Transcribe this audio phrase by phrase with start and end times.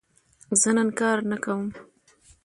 [0.61, 1.65] زه نن کار نه کوم.